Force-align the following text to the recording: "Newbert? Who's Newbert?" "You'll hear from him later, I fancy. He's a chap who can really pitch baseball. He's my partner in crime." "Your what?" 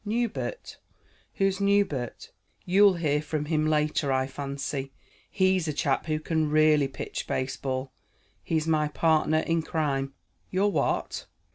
"Newbert? 0.03 0.79
Who's 1.35 1.61
Newbert?" 1.61 2.31
"You'll 2.65 2.95
hear 2.95 3.21
from 3.21 3.45
him 3.45 3.67
later, 3.67 4.11
I 4.11 4.25
fancy. 4.25 4.93
He's 5.29 5.67
a 5.67 5.73
chap 5.73 6.07
who 6.07 6.19
can 6.19 6.49
really 6.49 6.87
pitch 6.87 7.27
baseball. 7.27 7.91
He's 8.43 8.65
my 8.65 8.87
partner 8.87 9.41
in 9.41 9.61
crime." 9.61 10.15
"Your 10.49 10.71
what?" 10.71 11.27